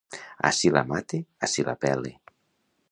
Ací 0.49 0.71
la 0.77 0.83
mate, 0.93 1.21
ací 1.49 1.67
la 1.69 1.79
pele. 1.85 2.17